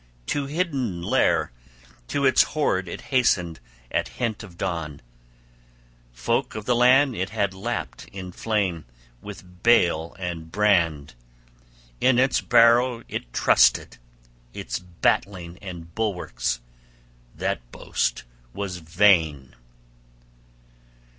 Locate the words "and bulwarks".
15.59-16.61